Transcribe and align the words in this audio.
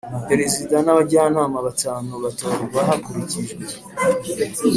Perezida 0.29 0.75
n 0.81 0.87
abajyanama 0.93 1.57
batanu 1.67 2.11
batorwa 2.23 2.79
hakurikijwe 2.89 3.63